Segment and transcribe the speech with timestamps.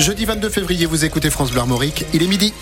[0.00, 2.54] Jeudi 22 février, vous écoutez France Bleu Armorique, il est midi.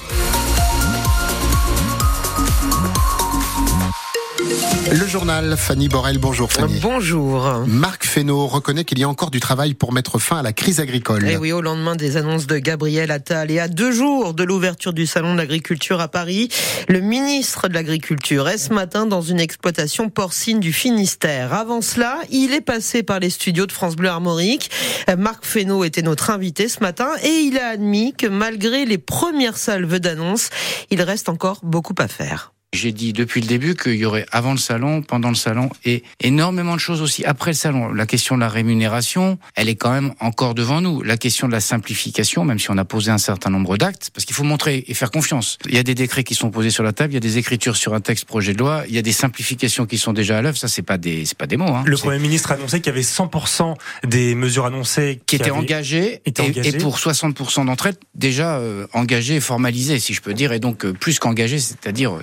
[4.90, 6.80] Le journal, Fanny Borel, bonjour Fanny.
[6.80, 7.64] Bonjour.
[7.66, 10.80] Marc Fesneau reconnaît qu'il y a encore du travail pour mettre fin à la crise
[10.80, 11.28] agricole.
[11.28, 14.44] Et eh oui, au lendemain des annonces de Gabriel Attal et à deux jours de
[14.44, 16.48] l'ouverture du salon de l'agriculture à Paris,
[16.88, 21.52] le ministre de l'Agriculture est ce matin dans une exploitation porcine du Finistère.
[21.52, 24.70] Avant cela, il est passé par les studios de France Bleu Armorique.
[25.18, 29.58] Marc Fesneau était notre invité ce matin et il a admis que malgré les premières
[29.58, 30.48] salves d'annonces,
[30.90, 32.52] il reste encore beaucoup à faire.
[32.74, 36.02] J'ai dit depuis le début qu'il y aurait avant le salon, pendant le salon et
[36.20, 37.92] énormément de choses aussi après le salon.
[37.94, 41.02] La question de la rémunération, elle est quand même encore devant nous.
[41.02, 44.26] La question de la simplification, même si on a posé un certain nombre d'actes, parce
[44.26, 45.56] qu'il faut montrer et faire confiance.
[45.66, 47.38] Il y a des décrets qui sont posés sur la table, il y a des
[47.38, 50.36] écritures sur un texte projet de loi, il y a des simplifications qui sont déjà
[50.36, 50.58] à l'œuvre.
[50.58, 51.68] Ça, c'est pas des, c'est pas des mots.
[51.68, 51.84] Hein.
[51.86, 56.20] Le Premier ministre a annoncé qu'il y avait 100% des mesures annoncées qui, étaient engagées,
[56.26, 56.32] et,
[56.64, 60.60] et, pour 60% d'entre elles déjà euh, engagées et formalisées, si je peux dire, et
[60.60, 62.22] donc euh, plus qu'engagées, c'est-à-dire euh,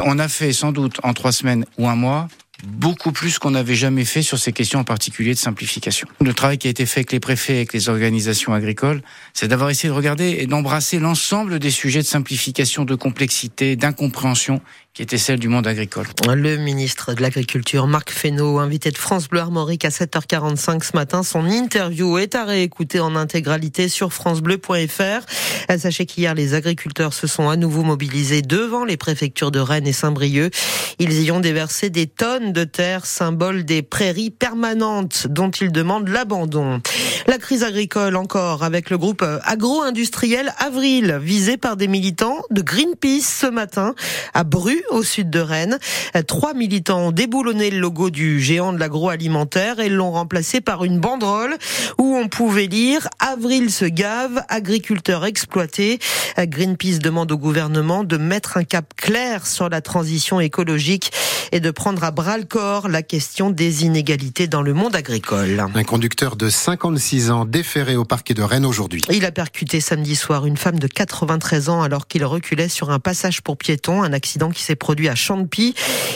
[0.00, 2.28] on a fait sans doute en trois semaines ou un mois
[2.66, 6.08] beaucoup plus qu'on n'avait jamais fait sur ces questions en particulier de simplification.
[6.20, 9.70] Le travail qui a été fait avec les préfets, avec les organisations agricoles, c'est d'avoir
[9.70, 14.60] essayé de regarder et d'embrasser l'ensemble des sujets de simplification, de complexité, d'incompréhension
[14.94, 16.06] qui était celle du monde agricole.
[16.36, 21.24] Le ministre de l'Agriculture, Marc Fesneau, invité de France Bleu Armorique à 7h45 ce matin.
[21.24, 25.26] Son interview est à réécouter en intégralité sur francebleu.fr.
[25.78, 29.92] Sachez qu'hier, les agriculteurs se sont à nouveau mobilisés devant les préfectures de Rennes et
[29.92, 30.54] Saint-Brieuc.
[31.00, 36.08] Ils y ont déversé des tonnes de terre, symbole des prairies permanentes dont ils demandent
[36.08, 36.80] l'abandon.
[37.26, 43.40] La crise agricole encore avec le groupe agro-industriel Avril, visé par des militants de Greenpeace
[43.40, 43.94] ce matin
[44.32, 45.78] à Bru au sud de Rennes.
[46.28, 51.00] Trois militants ont déboulonné le logo du géant de l'agroalimentaire et l'ont remplacé par une
[51.00, 51.56] banderole
[51.98, 55.98] où on pouvait lire Avril se gave, agriculteurs exploités.
[56.38, 61.10] Greenpeace demande au gouvernement de mettre un cap clair sur la transition écologique
[61.50, 65.64] et de prendre à bras le corps la question des inégalités dans le monde agricole.
[65.74, 69.00] Un conducteur de 56 ans déféré au parquet de Rennes aujourd'hui.
[69.10, 72.98] Il a percuté samedi soir une femme de 93 ans alors qu'il reculait sur un
[72.98, 75.74] passage pour piétons, un accident qui s'est produit à Champy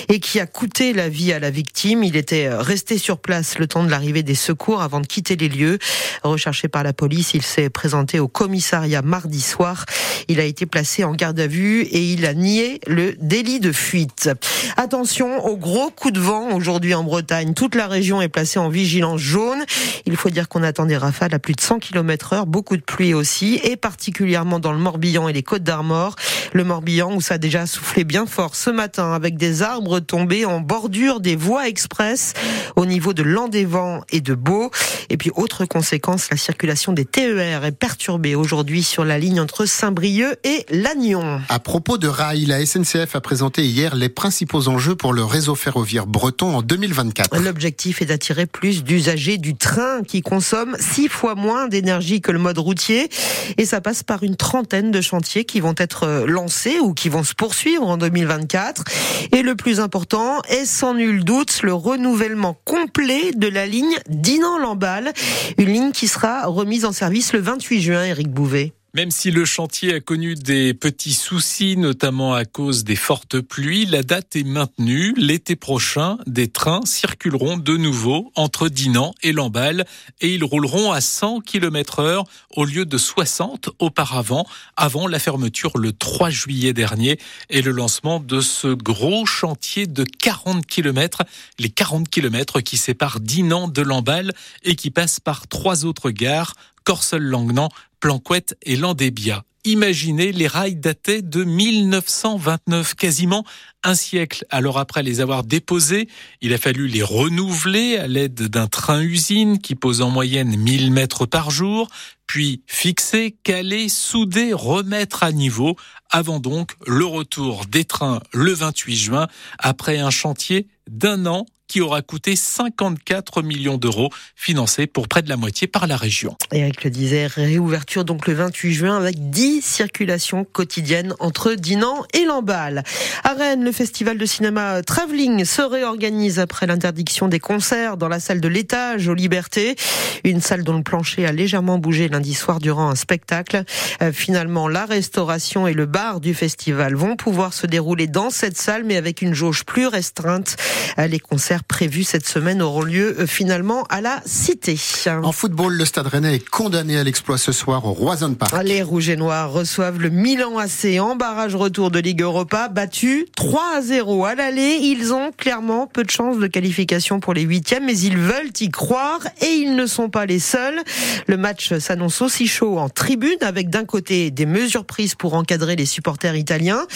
[0.09, 2.05] et qui a coûté la vie à la victime.
[2.05, 5.49] Il était resté sur place le temps de l'arrivée des secours avant de quitter les
[5.49, 5.79] lieux.
[6.23, 9.85] Recherché par la police, il s'est présenté au commissariat mardi soir.
[10.29, 13.73] Il a été placé en garde à vue et il a nié le délit de
[13.73, 14.31] fuite.
[14.77, 17.55] Attention au gros coup de vent aujourd'hui en Bretagne.
[17.55, 19.65] Toute la région est placée en vigilance jaune.
[20.07, 22.83] Il faut dire qu'on attend des rafales à plus de 100 km heure, beaucoup de
[22.83, 26.17] pluie aussi, et particulièrement dans le Morbihan et les Côtes d'Armor.
[26.53, 30.45] Le Morbihan où ça a déjà soufflé bien fort ce matin avec des arbres tombés
[30.45, 32.35] en bordure des voies express
[32.77, 34.71] au niveau de Landévent et de Beau.
[35.11, 39.67] Et puis autre conséquence, la circulation des TER est perturbée aujourd'hui sur la ligne entre
[39.67, 41.41] Saint-Brieuc et Lannion.
[41.49, 45.55] À propos de rail, la SNCF a présenté hier les principaux enjeux pour le réseau
[45.55, 47.39] ferroviaire breton en 2024.
[47.41, 52.39] L'objectif est d'attirer plus d'usagers du train qui consomment six fois moins d'énergie que le
[52.39, 53.09] mode routier
[53.57, 57.25] et ça passe par une trentaine de chantiers qui vont être lancés ou qui vont
[57.25, 58.85] se poursuivre en 2024.
[59.33, 65.13] Et le plus important est sans nul doute le renouvellement complet de la ligne Dinan-Lamballe,
[65.59, 68.73] une ligne qui sera remise en service le 28 juin, Eric Bouvet.
[68.99, 73.87] Même si le chantier a connu des petits soucis, notamment à cause des fortes pluies,
[73.87, 75.15] la date est maintenue.
[75.17, 79.87] L'été prochain, des trains circuleront de nouveau entre Dinan et Lamballe
[80.21, 82.25] et ils rouleront à 100 km heure
[82.57, 84.45] au lieu de 60 auparavant,
[84.77, 87.21] avant la fermeture le 3 juillet dernier
[87.51, 91.23] et le lancement de ce gros chantier de 40 km,
[91.61, 94.33] les 40 km qui séparent Dinan de Lamballe
[94.65, 96.55] et qui passent par trois autres gares,
[96.89, 97.69] Corseul-Langnan,
[98.01, 99.45] Planquette et Landébia.
[99.67, 103.45] Imaginez, les rails dataient de 1929, quasiment
[103.85, 104.47] un siècle.
[104.49, 106.09] Alors après les avoir déposés,
[106.41, 111.27] il a fallu les renouveler à l'aide d'un train-usine qui pose en moyenne 1000 mètres
[111.27, 111.89] par jour,
[112.27, 115.77] puis fixer, caler, souder, remettre à niveau,
[116.09, 119.27] avant donc le retour des trains le 28 juin,
[119.59, 125.29] après un chantier d'un an qui aura coûté 54 millions d'euros, financés pour près de
[125.29, 126.37] la moitié par la région.
[126.53, 132.25] Eric le disait, réouverture donc le 28 juin avec 10 circulations quotidiennes entre Dinan et
[132.25, 132.83] Lamballe.
[133.23, 138.21] À Rennes, le festival de cinéma Travelling se réorganise après l'interdiction des concerts dans la
[138.21, 139.77] salle de l'étage aux Libertés,
[140.25, 143.65] une salle dont le plancher a légèrement bougé lundi soir durant un spectacle.
[144.03, 148.57] Euh, finalement, la restauration et le bar du festival vont pouvoir se dérouler dans cette
[148.57, 150.57] salle, mais avec une jauge plus restreinte.
[150.99, 154.77] Euh, les concerts supplémentaires prévus cette semaine auront lieu euh, finalement à la Cité.
[155.07, 158.53] En football, le Stade Rennais est condamné à l'exploit ce soir au Roison Park.
[158.65, 163.27] Les Rouges et Noirs reçoivent le Milan AC en barrage retour de Ligue Europa, battu
[163.37, 164.79] 3 à 0 à l'aller.
[164.83, 168.69] Ils ont clairement peu de chances de qualification pour les huitièmes, mais ils veulent y
[168.71, 170.81] croire et ils ne sont pas les seuls.
[171.27, 175.77] Le match s'annonce aussi chaud en tribune avec d'un côté des mesures prises pour encadrer
[175.77, 176.87] les supporters italiens,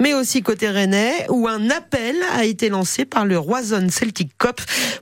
[0.00, 3.88] mais aussi côté rennais où un appel a été lancé par le Roison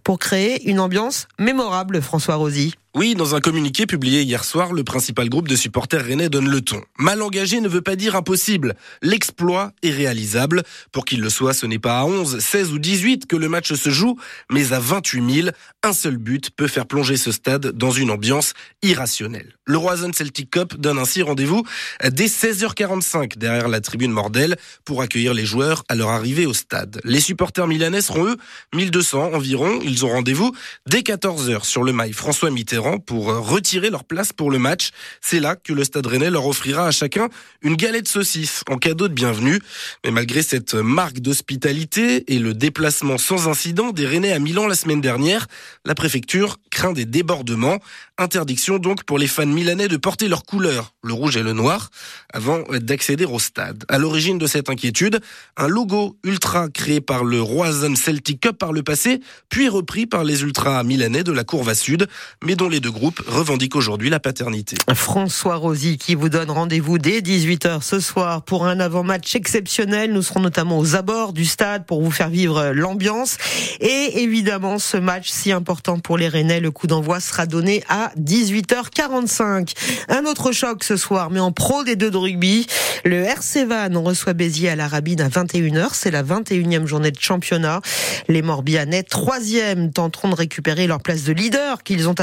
[0.04, 2.74] Pour créer une ambiance mémorable, François Rosy.
[2.98, 6.62] Oui, dans un communiqué publié hier soir, le principal groupe de supporters rennais donne le
[6.62, 6.80] ton.
[6.98, 8.74] Mal engagé ne veut pas dire impossible.
[9.02, 10.62] L'exploit est réalisable.
[10.92, 13.74] Pour qu'il le soit, ce n'est pas à 11, 16 ou 18 que le match
[13.74, 14.16] se joue,
[14.50, 15.48] mais à 28 000.
[15.82, 19.52] Un seul but peut faire plonger ce stade dans une ambiance irrationnelle.
[19.66, 21.64] Le Roison Celtic Cup donne ainsi rendez-vous
[22.02, 24.56] dès 16h45 derrière la tribune Mordel
[24.86, 27.02] pour accueillir les joueurs à leur arrivée au stade.
[27.04, 28.36] Les supporters milanais seront eux
[28.74, 29.80] 1200 environ.
[29.84, 30.54] Ils ont rendez-vous
[30.86, 34.90] dès 14h sur le mail François Mitterrand pour euh, retirer leur place pour le match.
[35.20, 37.28] C'est là que le Stade Rennais leur offrira à chacun
[37.62, 39.60] une galette saucisse en cadeau de bienvenue.
[40.04, 44.74] Mais malgré cette marque d'hospitalité et le déplacement sans incident des Rennais à Milan la
[44.74, 45.46] semaine dernière,
[45.84, 47.78] la préfecture craint des débordements.
[48.18, 51.90] Interdiction donc pour les fans milanais de porter leurs couleurs, le rouge et le noir,
[52.32, 53.84] avant d'accéder au stade.
[53.88, 55.20] À l'origine de cette inquiétude,
[55.56, 60.24] un logo ultra créé par le Roison Celtic Cup par le passé, puis repris par
[60.24, 62.08] les ultras milanais de la Courva Sud,
[62.42, 64.76] mais dont les deux groupes revendiquent aujourd'hui la paternité.
[64.94, 70.12] François Rosy qui vous donne rendez-vous dès 18h ce soir pour un avant-match exceptionnel.
[70.12, 73.36] Nous serons notamment aux abords du stade pour vous faire vivre l'ambiance.
[73.80, 78.12] Et évidemment, ce match si important pour les Rennais, le coup d'envoi sera donné à
[78.20, 79.72] 18h45.
[80.08, 82.66] Un autre choc ce soir, mais en pro des deux de rugby.
[83.04, 85.90] Le RC Van reçoit Béziers à la Rabine à 21h.
[85.92, 87.80] C'est la 21e journée de championnat.
[88.28, 92.14] Les Morbihanais, troisième, tenteront de récupérer leur place de leader qu'ils ont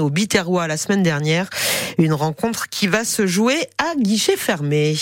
[0.00, 1.48] au Biterrois la semaine dernière.
[1.98, 4.96] Une rencontre qui va se jouer à guichet fermé.